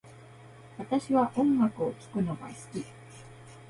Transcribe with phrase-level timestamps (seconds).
[0.79, 2.83] 私は音楽を聴くのが好き